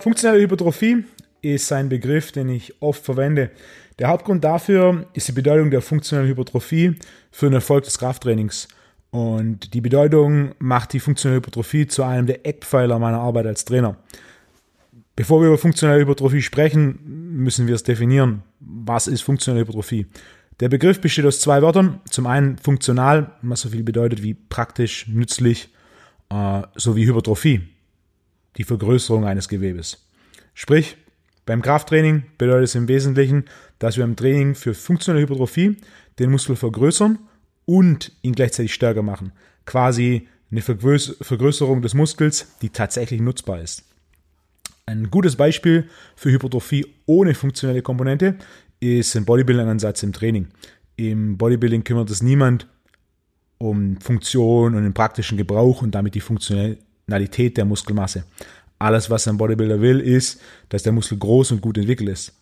Funktionelle 0.00 0.42
Hypertrophie 0.42 1.04
ist 1.42 1.72
ein 1.72 1.88
Begriff, 1.88 2.32
den 2.32 2.48
ich 2.48 2.80
oft 2.80 3.04
verwende. 3.04 3.50
Der 3.98 4.08
Hauptgrund 4.08 4.44
dafür 4.44 5.06
ist 5.12 5.26
die 5.28 5.32
Bedeutung 5.32 5.70
der 5.70 5.82
funktionellen 5.82 6.28
Hypertrophie 6.28 6.94
für 7.32 7.46
den 7.46 7.54
Erfolg 7.54 7.84
des 7.84 7.98
Krafttrainings. 7.98 8.68
Und 9.10 9.74
die 9.74 9.80
Bedeutung 9.80 10.52
macht 10.58 10.92
die 10.92 11.00
funktionelle 11.00 11.38
Hypertrophie 11.38 11.86
zu 11.86 12.04
einem 12.04 12.26
der 12.26 12.46
Eckpfeiler 12.46 12.98
meiner 12.98 13.18
Arbeit 13.18 13.46
als 13.46 13.64
Trainer. 13.64 13.96
Bevor 15.16 15.40
wir 15.40 15.48
über 15.48 15.58
funktionelle 15.58 16.00
Hypertrophie 16.00 16.42
sprechen, 16.42 17.00
müssen 17.32 17.66
wir 17.66 17.74
es 17.74 17.82
definieren. 17.82 18.42
Was 18.60 19.08
ist 19.08 19.22
funktionelle 19.22 19.62
Hypertrophie? 19.62 20.06
Der 20.60 20.68
Begriff 20.68 21.00
besteht 21.00 21.24
aus 21.24 21.40
zwei 21.40 21.60
Wörtern. 21.62 22.00
Zum 22.08 22.26
einen 22.26 22.58
funktional, 22.58 23.32
was 23.42 23.62
so 23.62 23.70
viel 23.70 23.82
bedeutet 23.82 24.22
wie 24.22 24.34
praktisch, 24.34 25.08
nützlich, 25.08 25.70
äh, 26.30 26.62
sowie 26.76 27.06
Hypertrophie, 27.06 27.62
die 28.58 28.64
Vergrößerung 28.64 29.24
eines 29.24 29.48
Gewebes. 29.48 30.04
Sprich, 30.52 30.96
beim 31.46 31.62
Krafttraining 31.62 32.24
bedeutet 32.36 32.64
es 32.64 32.74
im 32.74 32.88
Wesentlichen, 32.88 33.44
dass 33.78 33.96
wir 33.96 34.04
im 34.04 34.16
Training 34.16 34.54
für 34.54 34.74
funktionelle 34.74 35.22
Hypertrophie 35.22 35.76
den 36.18 36.30
Muskel 36.30 36.56
vergrößern 36.56 37.18
und 37.64 38.12
ihn 38.22 38.34
gleichzeitig 38.34 38.74
stärker 38.74 39.02
machen. 39.02 39.32
Quasi 39.64 40.28
eine 40.50 40.62
Vergrößerung 40.62 41.80
des 41.80 41.94
Muskels, 41.94 42.48
die 42.60 42.70
tatsächlich 42.70 43.20
nutzbar 43.20 43.60
ist. 43.60 43.84
Ein 44.86 45.10
gutes 45.10 45.36
Beispiel 45.36 45.88
für 46.16 46.30
Hypertrophie 46.30 46.86
ohne 47.06 47.34
funktionelle 47.34 47.82
Komponente 47.82 48.36
ist 48.80 49.14
ein 49.16 49.24
Bodybuilding-Ansatz 49.24 50.02
im 50.02 50.12
Training. 50.12 50.48
Im 50.96 51.36
Bodybuilding 51.36 51.84
kümmert 51.84 52.10
es 52.10 52.22
niemand 52.22 52.66
um 53.58 54.00
Funktion 54.00 54.74
und 54.74 54.82
den 54.82 54.94
praktischen 54.94 55.36
Gebrauch 55.36 55.82
und 55.82 55.94
damit 55.94 56.14
die 56.14 56.20
Funktionalität 57.08 57.56
der 57.56 57.64
Muskelmasse. 57.64 58.24
Alles, 58.78 59.08
was 59.08 59.26
ein 59.26 59.38
Bodybuilder 59.38 59.80
will, 59.80 60.00
ist, 60.00 60.40
dass 60.68 60.82
der 60.82 60.92
Muskel 60.92 61.18
groß 61.18 61.52
und 61.52 61.62
gut 61.62 61.78
entwickelt 61.78 62.10
ist. 62.10 62.34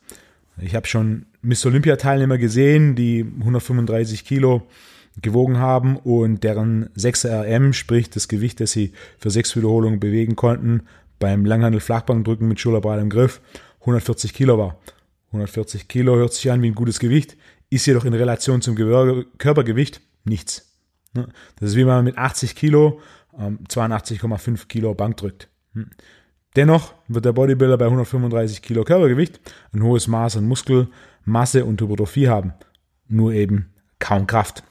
Ich 0.60 0.74
habe 0.74 0.86
schon 0.86 1.26
Miss 1.40 1.64
Olympia-Teilnehmer 1.64 2.36
gesehen, 2.36 2.96
die 2.96 3.24
135 3.38 4.24
Kilo 4.24 4.62
gewogen 5.22 5.58
haben 5.58 5.96
und 5.96 6.42
deren 6.42 6.90
6 6.96 7.26
RM, 7.26 7.72
sprich 7.72 8.10
das 8.10 8.26
Gewicht, 8.26 8.60
das 8.60 8.72
sie 8.72 8.92
für 9.18 9.30
sechs 9.30 9.54
Wiederholungen 9.56 10.00
bewegen 10.00 10.34
konnten, 10.34 10.82
beim 11.18 11.44
Langhandel 11.44 11.80
Flachbankdrücken 11.80 12.48
mit 12.48 12.58
schulterbreitem 12.58 13.08
Griff 13.08 13.40
140 13.80 14.34
Kilo 14.34 14.58
war. 14.58 14.78
140 15.28 15.88
Kilo 15.88 16.16
hört 16.16 16.34
sich 16.34 16.50
an 16.50 16.60
wie 16.60 16.68
ein 16.68 16.74
gutes 16.74 16.98
Gewicht, 16.98 17.36
ist 17.70 17.86
jedoch 17.86 18.04
in 18.04 18.14
Relation 18.14 18.60
zum 18.62 18.74
Körpergewicht 18.74 20.00
nichts. 20.24 20.66
Ne? 21.14 21.28
Das 21.60 21.70
ist 21.70 21.76
wie 21.76 21.84
man 21.84 22.04
mit 22.04 22.18
80 22.18 22.56
Kilo 22.56 23.00
82,5 23.38 24.48
ähm, 24.48 24.58
Kilo 24.68 24.94
Bank 24.94 25.16
drückt. 25.16 25.48
Hm. 25.74 25.90
Dennoch 26.56 26.94
wird 27.08 27.26
der 27.26 27.32
Bodybuilder 27.32 27.76
bei 27.76 27.84
135 27.84 28.62
Kilo 28.62 28.84
Körpergewicht 28.84 29.40
ein 29.72 29.82
hohes 29.82 30.08
Maß 30.08 30.38
an 30.38 30.46
Muskelmasse 30.46 31.64
und 31.64 31.80
Hypertrophie 31.80 32.28
haben, 32.28 32.54
nur 33.08 33.32
eben 33.32 33.70
kaum 33.98 34.26
Kraft. 34.26 34.62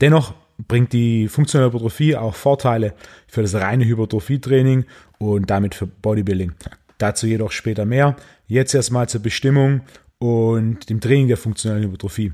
Dennoch 0.00 0.34
bringt 0.68 0.92
die 0.92 1.26
funktionelle 1.28 1.70
Hypertrophie 1.70 2.16
auch 2.16 2.34
Vorteile 2.34 2.94
für 3.26 3.42
das 3.42 3.54
reine 3.54 3.84
Hypertrophietraining 3.84 4.84
und 5.18 5.50
damit 5.50 5.74
für 5.74 5.86
Bodybuilding. 5.86 6.52
Dazu 6.98 7.26
jedoch 7.26 7.50
später 7.50 7.84
mehr. 7.84 8.16
Jetzt 8.46 8.74
erstmal 8.74 9.08
zur 9.08 9.22
Bestimmung 9.22 9.80
und 10.18 10.88
dem 10.88 11.00
Training 11.00 11.28
der 11.28 11.36
funktionellen 11.36 11.84
Hypertrophie. 11.84 12.32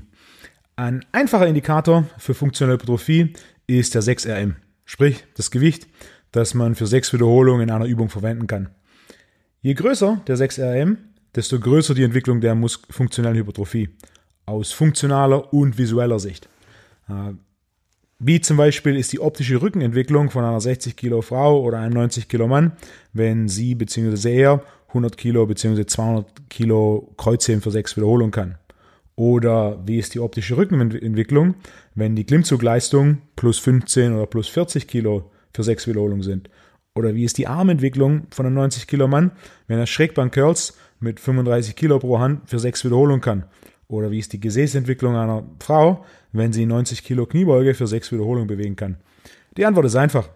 Ein 0.75 1.03
einfacher 1.11 1.47
Indikator 1.47 2.05
für 2.17 2.33
funktionelle 2.33 2.75
Hypertrophie 2.75 3.33
ist 3.65 3.95
der 3.95 4.03
6RM, 4.03 4.55
sprich 4.87 5.23
das 5.35 5.51
Gewicht, 5.51 5.87
das 6.31 6.55
man 6.55 6.73
für 6.73 6.87
sechs 6.87 7.13
Wiederholungen 7.13 7.61
in 7.61 7.69
einer 7.69 7.85
Übung 7.85 8.09
verwenden 8.09 8.47
kann. 8.47 8.69
Je 9.61 9.75
größer 9.75 10.21
der 10.25 10.37
6RM, 10.37 10.97
desto 11.35 11.59
größer 11.59 11.93
die 11.93 12.03
Entwicklung 12.03 12.41
der 12.41 12.57
funktionellen 12.89 13.37
Hypertrophie 13.37 13.89
aus 14.47 14.71
funktionaler 14.71 15.53
und 15.53 15.77
visueller 15.77 16.19
Sicht. 16.19 16.49
Äh, 17.09 17.33
wie 18.19 18.41
zum 18.41 18.57
Beispiel 18.57 18.95
ist 18.95 19.13
die 19.13 19.19
optische 19.19 19.61
Rückenentwicklung 19.61 20.31
von 20.31 20.43
einer 20.43 20.59
60 20.59 20.95
Kilo 20.95 21.21
Frau 21.21 21.61
oder 21.61 21.77
einem 21.77 21.93
90 21.93 22.27
Kilo 22.27 22.47
Mann, 22.47 22.71
wenn 23.13 23.47
sie 23.47 23.75
bzw. 23.75 24.35
er 24.35 24.63
100 24.87 25.17
Kilo 25.17 25.45
bzw. 25.45 25.85
200 25.85 26.49
Kilo 26.49 27.13
Kreuzheben 27.17 27.61
für 27.61 27.69
sechs 27.69 27.95
Wiederholungen 27.95 28.31
kann. 28.31 28.57
Oder 29.17 29.81
wie 29.85 29.97
ist 29.97 30.13
die 30.13 30.19
optische 30.19 30.55
Rückenentwicklung, 30.57 31.55
wenn 31.95 32.15
die 32.15 32.23
Klimmzugleistung 32.23 33.17
plus 33.35 33.57
15 33.57 34.13
oder 34.13 34.27
plus 34.27 34.47
40 34.47 34.87
Kilo 34.87 35.31
für 35.53 35.63
sechs 35.63 35.87
Wiederholungen 35.87 36.21
sind. 36.21 36.51
Oder 36.93 37.15
wie 37.15 37.23
ist 37.23 37.39
die 37.39 37.47
Armentwicklung 37.47 38.27
von 38.29 38.45
einem 38.45 38.55
90 38.55 38.85
Kilo 38.85 39.07
Mann, 39.07 39.31
wenn 39.67 39.79
er 39.79 39.87
Schrägbank 39.87 40.33
Curls 40.33 40.77
mit 40.99 41.19
35 41.19 41.75
Kilo 41.75 41.97
pro 41.97 42.19
Hand 42.19 42.47
für 42.47 42.59
sechs 42.59 42.85
Wiederholungen 42.85 43.21
kann. 43.21 43.45
Oder 43.87 44.11
wie 44.11 44.19
ist 44.19 44.33
die 44.33 44.39
Gesäßentwicklung 44.39 45.15
einer 45.15 45.43
Frau, 45.59 46.05
wenn 46.31 46.53
sie 46.53 46.65
90 46.65 47.03
Kilo 47.03 47.25
Kniebeuge 47.25 47.73
für 47.73 47.87
sechs 47.87 48.11
Wiederholungen 48.11 48.47
bewegen 48.47 48.75
kann? 48.75 48.97
Die 49.57 49.65
Antwort 49.65 49.87
ist 49.87 49.95
einfach. 49.95 50.29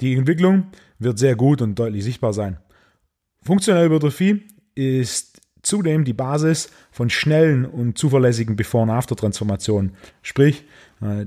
Die 0.00 0.14
Entwicklung 0.14 0.68
wird 0.98 1.18
sehr 1.18 1.36
gut 1.36 1.60
und 1.60 1.78
deutlich 1.78 2.04
sichtbar 2.04 2.32
sein. 2.32 2.58
Funktionelle 3.42 3.86
Hypertrophie 3.86 4.42
ist 4.74 5.31
zudem 5.62 6.04
die 6.04 6.12
Basis 6.12 6.70
von 6.90 7.10
schnellen 7.10 7.64
und 7.64 7.96
zuverlässigen 7.96 8.56
Before- 8.56 8.82
und 8.82 8.90
After-Transformationen. 8.90 9.92
Sprich, 10.22 10.64
äh, 11.00 11.26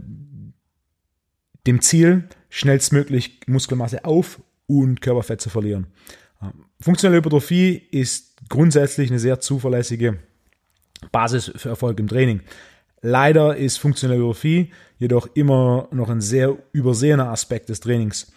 dem 1.66 1.82
Ziel, 1.82 2.26
schnellstmöglich 2.50 3.40
Muskelmasse 3.48 4.06
auf 4.06 4.40
und 4.68 5.02
Körperfett 5.02 5.42
zu 5.42 5.50
verlieren. 5.50 5.88
Äh, 6.42 6.48
funktionelle 6.80 7.18
Hypertrophie 7.18 7.82
ist 7.92 8.36
grundsätzlich 8.50 9.10
eine 9.10 9.20
sehr 9.20 9.40
zuverlässige 9.40 10.20
Basis 11.12 11.52
für 11.56 11.70
Erfolg 11.70 12.00
im 12.00 12.08
Training. 12.08 12.42
Leider 13.02 13.56
ist 13.56 13.78
funktionelle 13.78 14.20
Hypertrophie 14.20 14.72
jedoch 14.98 15.28
immer 15.34 15.88
noch 15.92 16.10
ein 16.10 16.22
sehr 16.22 16.58
übersehener 16.72 17.30
Aspekt 17.30 17.70
des 17.70 17.80
Trainings. 17.80 18.32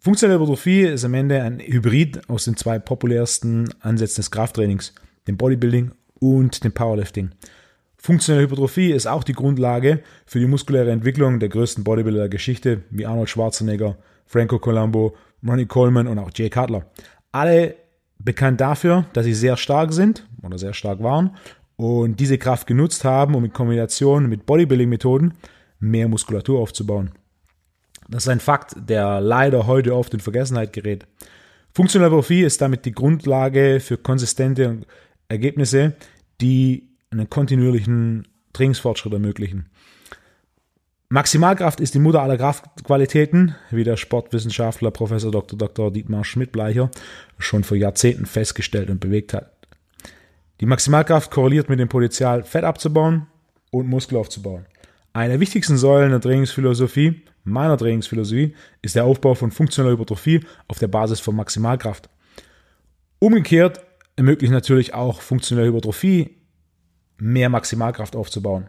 Funktionelle 0.00 0.38
Hypertrophie 0.38 0.82
ist 0.82 1.04
am 1.04 1.14
Ende 1.14 1.42
ein 1.42 1.58
Hybrid 1.58 2.30
aus 2.30 2.44
den 2.44 2.56
zwei 2.56 2.78
populärsten 2.78 3.68
Ansätzen 3.80 4.20
des 4.20 4.30
Krafttrainings, 4.30 4.94
dem 5.26 5.36
Bodybuilding 5.36 5.90
und 6.20 6.62
dem 6.62 6.70
Powerlifting. 6.70 7.32
Funktionelle 7.96 8.44
Hypertrophie 8.44 8.92
ist 8.92 9.08
auch 9.08 9.24
die 9.24 9.32
Grundlage 9.32 10.04
für 10.24 10.38
die 10.38 10.46
muskuläre 10.46 10.92
Entwicklung 10.92 11.40
der 11.40 11.48
größten 11.48 11.82
Bodybuilder 11.82 12.20
der 12.20 12.28
Geschichte, 12.28 12.82
wie 12.90 13.06
Arnold 13.06 13.28
Schwarzenegger, 13.28 13.96
Franco 14.24 14.60
Colombo, 14.60 15.16
Ronnie 15.44 15.66
Coleman 15.66 16.06
und 16.06 16.20
auch 16.20 16.30
Jay 16.32 16.48
Cutler. 16.48 16.86
Alle 17.32 17.74
bekannt 18.20 18.60
dafür, 18.60 19.06
dass 19.14 19.24
sie 19.24 19.34
sehr 19.34 19.56
stark 19.56 19.92
sind 19.92 20.28
oder 20.44 20.58
sehr 20.58 20.74
stark 20.74 21.02
waren 21.02 21.34
und 21.74 22.20
diese 22.20 22.38
Kraft 22.38 22.68
genutzt 22.68 23.04
haben, 23.04 23.34
um 23.34 23.44
in 23.44 23.52
Kombination 23.52 24.28
mit 24.28 24.46
Bodybuilding-Methoden 24.46 25.34
mehr 25.80 26.06
Muskulatur 26.06 26.60
aufzubauen. 26.60 27.10
Das 28.08 28.24
ist 28.24 28.28
ein 28.28 28.40
Fakt, 28.40 28.74
der 28.76 29.20
leider 29.20 29.66
heute 29.66 29.94
oft 29.94 30.14
in 30.14 30.20
Vergessenheit 30.20 30.72
gerät. 30.72 31.06
Funktionelle 31.74 32.10
Hypertrophie 32.10 32.42
ist 32.42 32.60
damit 32.60 32.86
die 32.86 32.92
Grundlage 32.92 33.80
für 33.80 33.98
konsistente 33.98 34.80
Ergebnisse, 35.28 35.94
die 36.40 36.88
einen 37.10 37.28
kontinuierlichen 37.28 38.26
Trainingsfortschritt 38.54 39.12
ermöglichen. 39.12 39.68
Maximalkraft 41.10 41.80
ist 41.80 41.94
die 41.94 42.00
Mutter 42.00 42.22
aller 42.22 42.36
Kraftqualitäten, 42.36 43.54
wie 43.70 43.84
der 43.84 43.96
Sportwissenschaftler 43.96 44.90
Professor 44.90 45.30
Dr. 45.30 45.58
Dr. 45.58 45.90
Dietmar 45.90 46.24
Schmidt-Bleicher 46.24 46.90
schon 47.38 47.64
vor 47.64 47.76
Jahrzehnten 47.76 48.26
festgestellt 48.26 48.90
und 48.90 49.00
bewegt 49.00 49.32
hat. 49.32 49.52
Die 50.60 50.66
Maximalkraft 50.66 51.30
korreliert 51.30 51.68
mit 51.68 51.78
dem 51.78 51.88
Potenzial, 51.88 52.42
Fett 52.42 52.64
abzubauen 52.64 53.26
und 53.70 53.88
Muskel 53.88 54.18
aufzubauen. 54.18 54.66
Eine 55.12 55.34
der 55.34 55.40
wichtigsten 55.40 55.78
Säulen 55.78 56.10
der 56.10 56.20
Trainingsphilosophie, 56.20 57.22
meiner 57.50 57.76
Trainingsphilosophie, 57.76 58.54
ist 58.82 58.94
der 58.94 59.04
Aufbau 59.04 59.34
von 59.34 59.50
funktioneller 59.50 59.94
Hypertrophie 59.94 60.40
auf 60.66 60.78
der 60.78 60.88
Basis 60.88 61.20
von 61.20 61.36
Maximalkraft. 61.36 62.08
Umgekehrt 63.18 63.80
ermöglicht 64.16 64.52
natürlich 64.52 64.94
auch 64.94 65.20
funktionelle 65.20 65.68
Hypertrophie, 65.68 66.36
mehr 67.18 67.48
Maximalkraft 67.48 68.14
aufzubauen. 68.16 68.68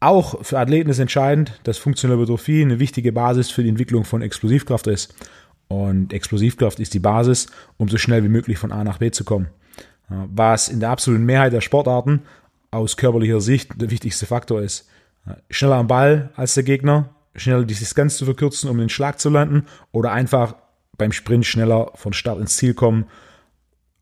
Auch 0.00 0.44
für 0.44 0.58
Athleten 0.58 0.90
ist 0.90 0.98
entscheidend, 0.98 1.60
dass 1.64 1.78
funktionelle 1.78 2.20
Hypertrophie 2.20 2.62
eine 2.62 2.78
wichtige 2.78 3.12
Basis 3.12 3.50
für 3.50 3.62
die 3.62 3.68
Entwicklung 3.68 4.04
von 4.04 4.22
Explosivkraft 4.22 4.86
ist. 4.86 5.14
Und 5.66 6.12
Explosivkraft 6.12 6.80
ist 6.80 6.94
die 6.94 7.00
Basis, 7.00 7.48
um 7.76 7.88
so 7.88 7.98
schnell 7.98 8.24
wie 8.24 8.28
möglich 8.28 8.58
von 8.58 8.72
A 8.72 8.84
nach 8.84 8.98
B 8.98 9.10
zu 9.10 9.24
kommen 9.24 9.48
was 10.08 10.68
in 10.68 10.80
der 10.80 10.90
absoluten 10.90 11.24
Mehrheit 11.24 11.52
der 11.52 11.60
Sportarten 11.60 12.22
aus 12.70 12.96
körperlicher 12.96 13.40
Sicht 13.40 13.80
der 13.80 13.90
wichtigste 13.90 14.26
Faktor 14.26 14.62
ist. 14.62 14.88
Schneller 15.50 15.76
am 15.76 15.86
Ball 15.86 16.30
als 16.36 16.54
der 16.54 16.62
Gegner, 16.62 17.10
schneller 17.34 17.64
die 17.64 17.74
Distanz 17.74 18.16
zu 18.16 18.24
verkürzen, 18.24 18.68
um 18.70 18.78
den 18.78 18.88
Schlag 18.88 19.20
zu 19.20 19.30
landen 19.30 19.66
oder 19.92 20.12
einfach 20.12 20.56
beim 20.96 21.12
Sprint 21.12 21.46
schneller 21.46 21.92
von 21.94 22.12
Start 22.12 22.40
ins 22.40 22.56
Ziel 22.56 22.74
kommen, 22.74 23.06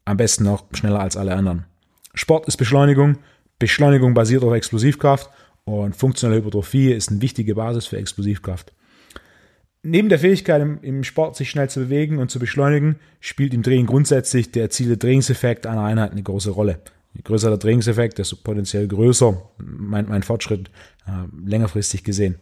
am 0.05 0.17
besten 0.17 0.45
noch 0.45 0.65
schneller 0.73 1.01
als 1.01 1.17
alle 1.17 1.35
anderen. 1.35 1.67
Sport 2.15 2.49
ist 2.49 2.57
Beschleunigung, 2.57 3.19
Beschleunigung 3.59 4.15
basiert 4.15 4.43
auf 4.43 4.55
Explosivkraft 4.55 5.31
und 5.65 5.97
funktionelle 5.97 6.41
Hypertrophie 6.41 6.93
ist 6.93 7.11
eine 7.11 7.21
wichtige 7.21 7.55
Basis 7.55 7.87
für 7.87 7.99
Explosivkraft. 7.99 8.73
Neben 9.83 10.09
der 10.09 10.19
Fähigkeit 10.19 10.61
im, 10.83 11.05
Sport 11.05 11.37
sich 11.37 11.51
schnell 11.51 11.71
zu 11.71 11.81
bewegen 11.81 12.19
und 12.19 12.31
zu 12.31 12.39
beschleunigen, 12.39 12.97
spielt 13.21 13.55
im 13.55 13.63
Training 13.63 13.87
grundsätzlich 13.87 14.51
der 14.51 14.65
erzielte 14.65 14.99
Trainingseffekt 14.99 15.67
einer 15.67 15.85
Einheit 15.85 16.11
eine 16.11 16.23
große 16.23 16.51
Rolle. 16.51 16.81
Je 17.15 17.23
größer 17.23 17.51
der 17.51 17.59
Trainingseffekt, 17.59 18.19
desto 18.19 18.37
potenziell 18.37 18.89
größer 18.89 19.41
mein, 19.59 20.09
mein 20.09 20.23
Fortschritt 20.23 20.71
äh, 21.07 21.11
längerfristig 21.49 22.03
gesehen. 22.03 22.37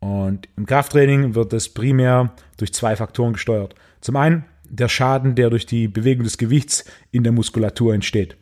Und 0.00 0.48
im 0.56 0.66
Krafttraining 0.66 1.34
wird 1.34 1.52
das 1.52 1.68
primär 1.68 2.32
durch 2.56 2.72
zwei 2.72 2.96
Faktoren 2.96 3.34
gesteuert. 3.34 3.74
Zum 4.00 4.16
einen 4.16 4.44
der 4.64 4.88
Schaden, 4.88 5.34
der 5.34 5.50
durch 5.50 5.66
die 5.66 5.88
Bewegung 5.88 6.24
des 6.24 6.38
Gewichts 6.38 6.84
in 7.10 7.22
der 7.22 7.32
Muskulatur 7.32 7.92
entsteht. 7.92 8.36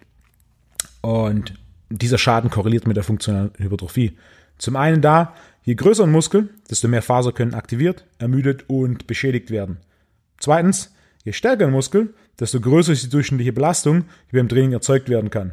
Und 1.01 1.55
dieser 1.91 2.19
Schaden 2.19 2.51
korreliert 2.51 2.87
mit 2.87 2.97
der 2.97 3.05
funktionalen 3.05 3.51
Hypertrophie. 3.57 4.17
Zum 4.59 4.77
einen 4.77 5.01
da, 5.01 5.35
je 5.65 5.75
größer 5.75 6.05
ein 6.05 6.13
Muskel, 6.13 6.51
desto 6.71 6.87
mehr 6.89 7.03
Faser 7.03 7.33
können 7.33 7.55
aktiviert, 7.55 8.05
ermüdet 8.19 8.65
und 8.69 9.07
beschädigt 9.07 9.51
werden. 9.51 9.79
Zweitens, 10.39 10.95
je 11.25 11.33
stärker 11.33 11.67
ein 11.67 11.73
Muskel, 11.73 12.15
desto 12.39 12.61
größer 12.61 12.93
ist 12.93 13.05
die 13.05 13.11
durchschnittliche 13.11 13.53
Belastung, 13.53 14.05
die 14.31 14.37
beim 14.37 14.49
Training 14.49 14.73
erzeugt 14.73 15.09
werden 15.09 15.31
kann. 15.31 15.53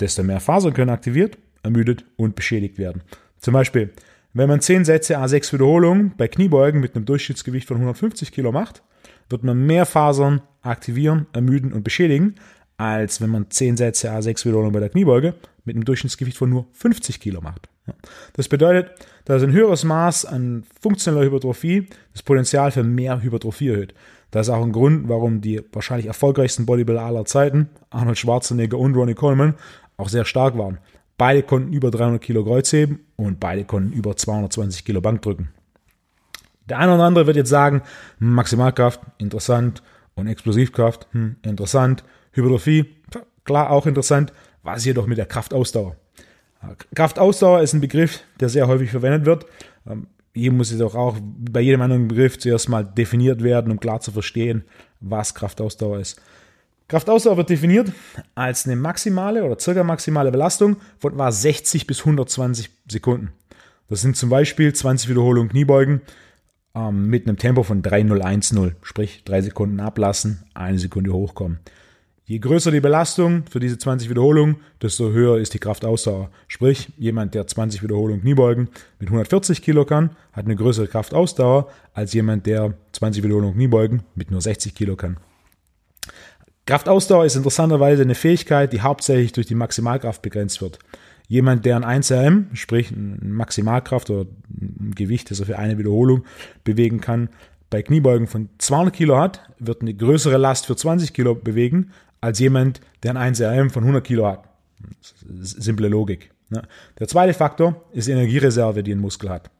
Desto 0.00 0.22
mehr 0.22 0.40
Fasern 0.40 0.74
können 0.74 0.90
aktiviert, 0.90 1.38
ermüdet 1.62 2.04
und 2.16 2.34
beschädigt 2.34 2.78
werden. 2.78 3.02
Zum 3.38 3.54
Beispiel, 3.54 3.92
wenn 4.34 4.48
man 4.48 4.60
10 4.60 4.84
Sätze 4.84 5.18
A6 5.18 5.52
Wiederholungen 5.52 6.12
bei 6.16 6.28
Kniebeugen 6.28 6.80
mit 6.80 6.94
einem 6.94 7.04
Durchschnittsgewicht 7.04 7.68
von 7.68 7.76
150 7.76 8.32
Kilo 8.32 8.52
macht, 8.52 8.82
wird 9.28 9.44
man 9.44 9.64
mehr 9.64 9.86
Fasern 9.86 10.42
aktivieren, 10.60 11.26
ermüden 11.32 11.72
und 11.72 11.84
beschädigen, 11.84 12.34
als 12.76 13.20
wenn 13.20 13.30
man 13.30 13.48
10 13.48 13.76
Sätze 13.76 14.10
A6 14.10 14.44
Wiederholungen 14.44 14.72
bei 14.72 14.80
der 14.80 14.88
Kniebeuge 14.88 15.34
mit 15.64 15.76
einem 15.76 15.84
Durchschnittsgewicht 15.84 16.36
von 16.36 16.50
nur 16.50 16.66
50 16.72 17.20
Kilo 17.20 17.40
macht. 17.40 17.68
Das 18.32 18.48
bedeutet, 18.48 18.90
dass 19.24 19.42
ein 19.42 19.52
höheres 19.52 19.84
Maß 19.84 20.24
an 20.24 20.64
funktioneller 20.80 21.26
Hypertrophie 21.26 21.86
das 22.12 22.22
Potenzial 22.22 22.70
für 22.70 22.82
mehr 22.82 23.22
Hypertrophie 23.22 23.68
erhöht. 23.68 23.94
Das 24.30 24.48
ist 24.48 24.52
auch 24.52 24.64
ein 24.64 24.72
Grund, 24.72 25.08
warum 25.08 25.40
die 25.42 25.62
wahrscheinlich 25.72 26.06
erfolgreichsten 26.06 26.66
Bodybuilder 26.66 27.02
aller 27.02 27.24
Zeiten, 27.24 27.68
Arnold 27.90 28.18
Schwarzenegger 28.18 28.78
und 28.78 28.96
Ronnie 28.96 29.14
Coleman, 29.14 29.54
auch 29.96 30.08
sehr 30.08 30.24
stark 30.24 30.58
waren. 30.58 30.78
Beide 31.24 31.42
konnten 31.42 31.72
über 31.72 31.90
300 31.90 32.20
Kilo 32.20 32.44
Kreuz 32.44 32.70
heben 32.70 33.00
und 33.16 33.40
beide 33.40 33.64
konnten 33.64 33.94
über 33.94 34.14
220 34.14 34.84
Kilo 34.84 35.00
Bank 35.00 35.22
drücken. 35.22 35.48
Der 36.68 36.78
eine 36.78 36.94
oder 36.94 37.04
andere 37.04 37.26
wird 37.26 37.38
jetzt 37.38 37.48
sagen, 37.48 37.80
Maximalkraft, 38.18 39.00
interessant, 39.16 39.82
und 40.16 40.26
Explosivkraft, 40.26 41.08
hm, 41.12 41.36
interessant, 41.40 42.04
Hypertrophie, 42.32 42.96
klar 43.44 43.70
auch 43.70 43.86
interessant, 43.86 44.34
was 44.64 44.84
jedoch 44.84 45.06
mit 45.06 45.16
der 45.16 45.24
Kraftausdauer? 45.24 45.96
Kraftausdauer 46.94 47.62
ist 47.62 47.72
ein 47.72 47.80
Begriff, 47.80 48.20
der 48.38 48.50
sehr 48.50 48.68
häufig 48.68 48.90
verwendet 48.90 49.24
wird. 49.24 49.46
Ähm, 49.88 50.08
hier 50.34 50.52
muss 50.52 50.78
auch, 50.78 50.94
auch 50.94 51.16
bei 51.22 51.62
jedem 51.62 51.80
anderen 51.80 52.06
Begriff 52.06 52.38
zuerst 52.38 52.68
mal 52.68 52.84
definiert 52.84 53.42
werden, 53.42 53.72
um 53.72 53.80
klar 53.80 54.02
zu 54.02 54.12
verstehen, 54.12 54.64
was 55.00 55.34
Kraftausdauer 55.34 56.00
ist. 56.00 56.20
Kraftausdauer 56.88 57.38
wird 57.38 57.50
definiert 57.50 57.92
als 58.34 58.66
eine 58.66 58.76
maximale 58.76 59.44
oder 59.44 59.58
circa 59.58 59.84
maximale 59.84 60.30
Belastung 60.30 60.76
von 60.98 61.14
etwa 61.14 61.32
60 61.32 61.86
bis 61.86 62.00
120 62.00 62.70
Sekunden. 62.90 63.32
Das 63.88 64.02
sind 64.02 64.16
zum 64.16 64.28
Beispiel 64.28 64.72
20 64.72 65.08
Wiederholungen 65.08 65.50
Kniebeugen 65.50 66.02
ähm, 66.74 67.06
mit 67.06 67.26
einem 67.26 67.38
Tempo 67.38 67.62
von 67.62 67.82
3-0-1-0, 67.82 68.72
sprich 68.82 69.24
drei 69.24 69.40
Sekunden 69.40 69.80
ablassen, 69.80 70.44
eine 70.54 70.78
Sekunde 70.78 71.12
hochkommen. 71.12 71.60
Je 72.26 72.38
größer 72.38 72.70
die 72.70 72.80
Belastung 72.80 73.44
für 73.50 73.60
diese 73.60 73.76
20 73.76 74.08
Wiederholungen, 74.08 74.56
desto 74.80 75.10
höher 75.10 75.38
ist 75.38 75.52
die 75.52 75.58
Kraftausdauer. 75.58 76.30
Sprich, 76.48 76.90
jemand, 76.96 77.34
der 77.34 77.46
20 77.46 77.82
Wiederholungen 77.82 78.22
Kniebeugen 78.22 78.70
mit 78.98 79.08
140 79.08 79.60
Kilo 79.60 79.84
kann, 79.84 80.16
hat 80.32 80.46
eine 80.46 80.56
größere 80.56 80.88
Kraftausdauer 80.88 81.68
als 81.92 82.14
jemand, 82.14 82.46
der 82.46 82.74
20 82.92 83.22
Wiederholungen 83.22 83.54
Kniebeugen 83.54 84.04
mit 84.14 84.30
nur 84.30 84.40
60 84.40 84.74
Kilo 84.74 84.96
kann. 84.96 85.18
Kraftausdauer 86.66 87.26
ist 87.26 87.36
interessanterweise 87.36 88.02
eine 88.02 88.14
Fähigkeit, 88.14 88.72
die 88.72 88.80
hauptsächlich 88.80 89.32
durch 89.32 89.46
die 89.46 89.54
Maximalkraft 89.54 90.22
begrenzt 90.22 90.62
wird. 90.62 90.78
Jemand, 91.28 91.64
der 91.64 91.76
ein 91.76 92.02
1RM, 92.02 92.54
sprich 92.54 92.92
Maximalkraft 92.96 94.10
oder 94.10 94.28
ein 94.50 94.92
Gewicht, 94.94 95.30
das 95.30 95.40
er 95.40 95.46
für 95.46 95.58
eine 95.58 95.78
Wiederholung 95.78 96.24
bewegen 96.64 97.00
kann, 97.00 97.28
bei 97.70 97.82
Kniebeugen 97.82 98.26
von 98.26 98.48
200 98.58 98.94
Kilo 98.94 99.18
hat, 99.18 99.40
wird 99.58 99.82
eine 99.82 99.94
größere 99.94 100.36
Last 100.36 100.66
für 100.66 100.76
20 100.76 101.12
Kilo 101.12 101.34
bewegen, 101.34 101.90
als 102.20 102.38
jemand, 102.38 102.80
der 103.02 103.16
ein 103.16 103.34
1RM 103.34 103.70
von 103.70 103.82
100 103.82 104.04
Kilo 104.04 104.26
hat. 104.26 104.44
Simple 105.02 105.88
Logik. 105.88 106.30
Ne? 106.50 106.62
Der 106.98 107.08
zweite 107.08 107.34
Faktor 107.34 107.82
ist 107.92 108.08
die 108.08 108.12
Energiereserve, 108.12 108.82
die 108.82 108.92
ein 108.92 109.00
Muskel 109.00 109.30
hat. 109.30 109.50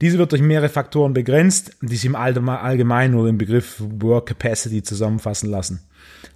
Diese 0.00 0.18
wird 0.18 0.32
durch 0.32 0.42
mehrere 0.42 0.68
Faktoren 0.68 1.14
begrenzt, 1.14 1.76
die 1.80 1.96
sich 1.96 2.04
im 2.04 2.14
Allgemeinen 2.14 3.14
oder 3.14 3.28
im 3.28 3.38
Begriff 3.38 3.82
Work 4.00 4.26
Capacity 4.26 4.82
zusammenfassen 4.82 5.50
lassen. 5.50 5.80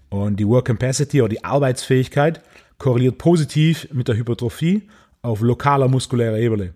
Und 0.09 0.37
die 0.37 0.47
Work 0.47 0.67
Capacity 0.67 1.21
oder 1.21 1.29
die 1.29 1.45
Arbeitsfähigkeit 1.45 2.43
korreliert 2.79 3.19
positiv 3.19 3.89
mit 3.93 4.09
der 4.09 4.17
Hypertrophie 4.17 4.89
auf 5.23 5.43
lokaler 5.43 5.89
muskulärer 5.89 6.39
Ebene. 6.39 6.73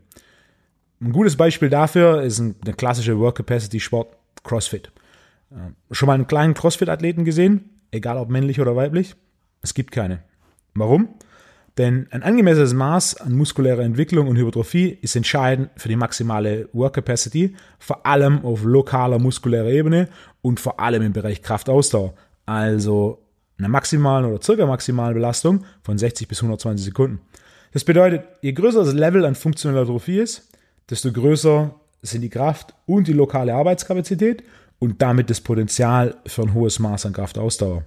Ein 1.00 1.12
gutes 1.12 1.36
Beispiel 1.36 1.70
dafür 1.70 2.22
ist 2.22 2.38
ein, 2.38 2.56
der 2.60 2.74
klassische 2.74 3.18
Work 3.18 3.36
Capacity 3.36 3.80
Sport 3.80 4.16
CrossFit. 4.42 4.92
Schon 5.90 6.06
mal 6.06 6.14
einen 6.14 6.26
kleinen 6.26 6.54
CrossFit-Athleten 6.54 7.24
gesehen? 7.24 7.70
egal 7.94 8.18
ob 8.18 8.28
männlich 8.28 8.60
oder 8.60 8.76
weiblich? 8.76 9.14
Es 9.62 9.72
gibt 9.72 9.92
keine. 9.92 10.22
Warum? 10.74 11.08
Denn 11.76 12.06
ein 12.10 12.22
angemessenes 12.22 12.72
Maß 12.72 13.20
an 13.20 13.32
muskulärer 13.32 13.82
Entwicklung 13.82 14.28
und 14.28 14.36
Hypertrophie 14.36 14.96
ist 15.02 15.16
entscheidend 15.16 15.70
für 15.76 15.88
die 15.88 15.96
maximale 15.96 16.68
Work 16.72 16.94
Capacity, 16.94 17.56
vor 17.80 18.06
allem 18.06 18.44
auf 18.44 18.62
lokaler 18.62 19.18
muskulärer 19.18 19.70
Ebene 19.70 20.08
und 20.40 20.60
vor 20.60 20.78
allem 20.78 21.02
im 21.02 21.12
Bereich 21.12 21.42
Kraftausdauer. 21.42 22.14
Also 22.46 23.18
einer 23.58 23.68
maximalen 23.68 24.24
oder 24.26 24.40
circa 24.40 24.66
maximalen 24.66 25.14
Belastung 25.14 25.64
von 25.82 25.98
60 25.98 26.28
bis 26.28 26.38
120 26.38 26.84
Sekunden. 26.84 27.20
Das 27.72 27.84
bedeutet, 27.84 28.22
je 28.40 28.52
größer 28.52 28.84
das 28.84 28.94
Level 28.94 29.24
an 29.24 29.34
funktioneller 29.34 29.82
Hypertrophie 29.82 30.20
ist, 30.20 30.48
desto 30.90 31.10
größer 31.10 31.74
sind 32.02 32.20
die 32.20 32.30
Kraft 32.30 32.74
und 32.86 33.08
die 33.08 33.12
lokale 33.12 33.54
Arbeitskapazität 33.54 34.44
und 34.78 35.02
damit 35.02 35.28
das 35.28 35.40
Potenzial 35.40 36.14
für 36.26 36.42
ein 36.42 36.54
hohes 36.54 36.78
Maß 36.78 37.06
an 37.06 37.14
Kraftausdauer. 37.14 37.82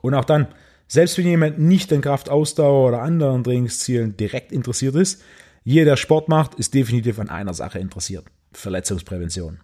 Und 0.00 0.14
auch 0.14 0.24
dann, 0.24 0.46
selbst 0.88 1.18
wenn 1.18 1.26
jemand 1.26 1.58
nicht 1.58 1.92
an 1.92 2.00
Kraftausdauer 2.00 2.88
oder 2.88 3.02
anderen 3.02 3.44
Trainingszielen 3.44 4.16
direkt 4.16 4.50
interessiert 4.52 4.94
ist, 4.96 5.22
jeder, 5.64 5.84
der 5.84 5.96
Sport 5.96 6.28
macht, 6.28 6.54
ist 6.54 6.72
definitiv 6.72 7.18
an 7.18 7.28
einer 7.28 7.52
Sache 7.52 7.78
interessiert: 7.78 8.24
Verletzungsprävention. 8.52 9.60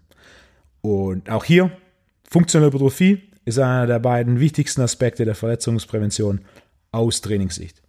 Und 0.82 1.30
auch 1.30 1.44
hier, 1.44 1.70
funktionelle 2.28 2.68
Hypertrophie 2.68 3.22
ist 3.46 3.58
einer 3.58 3.86
der 3.86 4.00
beiden 4.00 4.38
wichtigsten 4.38 4.82
Aspekte 4.82 5.24
der 5.24 5.34
Verletzungsprävention 5.34 6.42
aus 6.92 7.22
Trainingssicht. 7.22 7.80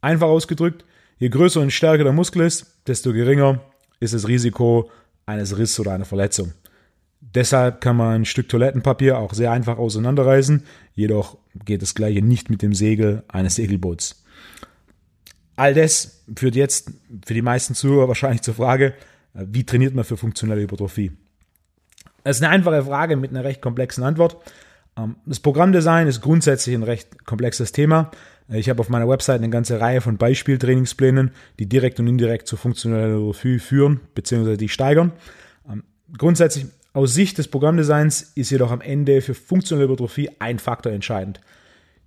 Einfach 0.00 0.28
ausgedrückt, 0.28 0.84
je 1.18 1.28
größer 1.28 1.60
und 1.60 1.72
stärker 1.72 2.04
der 2.04 2.12
Muskel 2.12 2.42
ist, 2.42 2.78
desto 2.86 3.12
geringer 3.12 3.60
ist 3.98 4.14
das 4.14 4.28
Risiko 4.28 4.90
eines 5.26 5.58
Risses 5.58 5.80
oder 5.80 5.92
einer 5.92 6.04
Verletzung. 6.04 6.52
Deshalb 7.20 7.80
kann 7.80 7.96
man 7.96 8.20
ein 8.20 8.24
Stück 8.24 8.48
Toilettenpapier 8.48 9.18
auch 9.18 9.34
sehr 9.34 9.50
einfach 9.50 9.78
auseinanderreißen, 9.78 10.64
jedoch 10.94 11.38
geht 11.64 11.82
das 11.82 11.94
gleiche 11.94 12.22
nicht 12.22 12.50
mit 12.50 12.62
dem 12.62 12.74
Segel 12.74 13.22
eines 13.28 13.56
Segelboots. 13.56 14.24
All 15.56 15.74
das 15.74 16.24
führt 16.36 16.56
jetzt 16.56 16.90
für 17.24 17.34
die 17.34 17.42
meisten 17.42 17.74
Zuhörer 17.74 18.08
wahrscheinlich 18.08 18.42
zur 18.42 18.54
Frage, 18.54 18.94
wie 19.34 19.64
trainiert 19.64 19.94
man 19.94 20.04
für 20.04 20.16
funktionelle 20.16 20.62
Hypertrophie? 20.62 21.12
Das 22.24 22.36
ist 22.36 22.42
eine 22.42 22.52
einfache 22.52 22.84
Frage 22.84 23.16
mit 23.16 23.30
einer 23.30 23.44
recht 23.44 23.60
komplexen 23.60 24.02
Antwort. 24.02 24.36
Ähm, 24.96 25.16
das 25.26 25.40
Programmdesign 25.40 26.06
ist 26.06 26.20
grundsätzlich 26.20 26.74
ein 26.74 26.82
recht 26.82 27.24
komplexes 27.24 27.72
Thema. 27.72 28.10
Ich 28.48 28.68
habe 28.68 28.80
auf 28.80 28.88
meiner 28.88 29.08
Website 29.08 29.38
eine 29.38 29.50
ganze 29.50 29.80
Reihe 29.80 30.00
von 30.00 30.18
Beispieltrainingsplänen, 30.18 31.30
die 31.58 31.66
direkt 31.66 31.98
und 31.98 32.06
indirekt 32.06 32.46
zu 32.46 32.56
funktioneller 32.56 33.08
Hypertrophie 33.08 33.58
führen 33.58 34.00
bzw. 34.14 34.56
die 34.56 34.68
steigern. 34.68 35.12
Ähm, 35.70 35.84
grundsätzlich 36.16 36.66
aus 36.94 37.12
Sicht 37.12 37.38
des 37.38 37.48
Programmdesigns 37.48 38.22
ist 38.36 38.50
jedoch 38.50 38.70
am 38.70 38.80
Ende 38.80 39.20
für 39.20 39.34
funktionelle 39.34 39.88
Hypertrophie 39.88 40.30
ein 40.38 40.60
Faktor 40.60 40.92
entscheidend. 40.92 41.40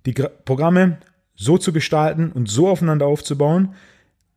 Die 0.06 0.14
Programme 0.14 0.98
so 1.36 1.58
zu 1.58 1.72
gestalten 1.72 2.32
und 2.32 2.48
so 2.48 2.68
aufeinander 2.68 3.06
aufzubauen, 3.06 3.74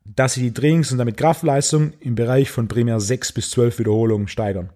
dass 0.04 0.34
sie 0.34 0.42
die 0.42 0.54
Trainings- 0.54 0.92
und 0.92 0.98
damit 0.98 1.16
Kraftleistung 1.16 1.94
im 2.02 2.16
Bereich 2.16 2.52
von 2.52 2.68
primär 2.68 3.00
6 3.00 3.32
bis 3.32 3.50
12 3.52 3.80
Wiederholungen 3.80 4.28
steigern. 4.28 4.70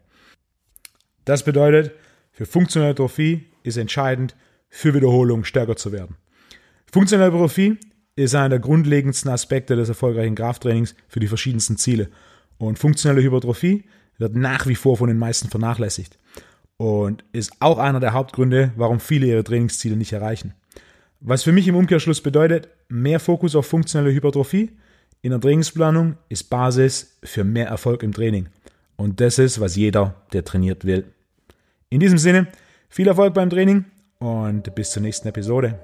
Das 1.25 1.43
bedeutet, 1.43 1.91
für 2.31 2.45
funktionelle 2.45 2.91
Hypertrophie 2.91 3.45
ist 3.63 3.77
entscheidend, 3.77 4.35
für 4.69 4.93
Wiederholungen 4.93 5.43
stärker 5.43 5.75
zu 5.75 5.91
werden. 5.91 6.15
Funktionelle 6.89 7.31
Hypertrophie 7.31 7.77
ist 8.15 8.33
einer 8.33 8.49
der 8.49 8.59
grundlegendsten 8.59 9.29
Aspekte 9.29 9.75
des 9.75 9.89
erfolgreichen 9.89 10.35
Krafttrainings 10.35 10.95
für 11.09 11.19
die 11.19 11.27
verschiedensten 11.27 11.75
Ziele. 11.75 12.09
Und 12.57 12.79
funktionelle 12.79 13.21
Hypertrophie 13.21 13.83
wird 14.17 14.35
nach 14.35 14.67
wie 14.67 14.75
vor 14.75 14.97
von 14.97 15.07
den 15.07 15.17
meisten 15.17 15.49
vernachlässigt 15.49 16.17
und 16.77 17.23
ist 17.31 17.53
auch 17.59 17.77
einer 17.77 17.99
der 17.99 18.13
Hauptgründe, 18.13 18.71
warum 18.75 18.99
viele 18.99 19.27
ihre 19.27 19.43
Trainingsziele 19.43 19.95
nicht 19.95 20.13
erreichen. 20.13 20.53
Was 21.21 21.43
für 21.43 21.51
mich 21.51 21.67
im 21.67 21.75
Umkehrschluss 21.75 22.21
bedeutet, 22.21 22.69
mehr 22.89 23.19
Fokus 23.19 23.55
auf 23.55 23.65
funktionelle 23.65 24.13
Hypertrophie 24.13 24.71
in 25.21 25.31
der 25.31 25.41
Trainingsplanung 25.41 26.17
ist 26.29 26.51
Basis 26.51 27.17
für 27.23 27.43
mehr 27.43 27.67
Erfolg 27.67 28.03
im 28.03 28.13
Training. 28.13 28.47
Und 28.95 29.19
das 29.19 29.39
ist, 29.39 29.59
was 29.59 29.75
jeder, 29.75 30.13
der 30.33 30.45
trainiert 30.45 30.85
will. 30.85 31.05
In 31.89 31.99
diesem 31.99 32.19
Sinne, 32.19 32.47
viel 32.89 33.07
Erfolg 33.07 33.33
beim 33.33 33.49
Training 33.49 33.85
und 34.19 34.75
bis 34.75 34.91
zur 34.91 35.01
nächsten 35.01 35.27
Episode. 35.27 35.79